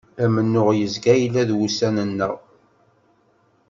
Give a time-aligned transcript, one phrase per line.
[0.23, 2.35] Amennuɣ yezga yella d wussan-nneɣ.